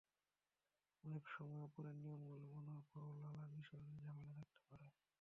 [1.03, 4.87] অনেক সময় ওপরের নিয়মগুলো মানার পরও লালা নিঃসরণে ঝামেলা থাকতে পারে।